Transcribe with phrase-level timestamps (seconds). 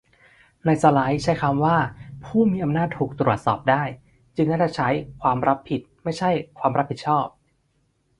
[0.65, 1.77] ในสไลด์ใช้คำว่า
[2.25, 3.83] 'ผู้มีอำนาจถูกตรวจสอบได้'
[4.35, 4.89] จึงน่าจะใช้
[5.21, 7.25] 'ความรับผิด' ไม่ใช่ 'ความรับผิดชอบ'